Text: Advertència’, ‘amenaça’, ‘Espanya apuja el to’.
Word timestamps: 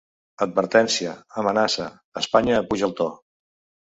Advertència’, 0.45 1.11
‘amenaça’, 1.41 1.85
‘Espanya 2.23 2.57
apuja 2.63 2.89
el 2.89 2.97
to’. 3.03 3.11